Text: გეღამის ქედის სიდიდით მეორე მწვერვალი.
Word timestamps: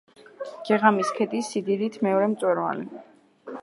გეღამის 0.69 1.13
ქედის 1.19 1.53
სიდიდით 1.53 2.03
მეორე 2.09 2.35
მწვერვალი. 2.35 2.91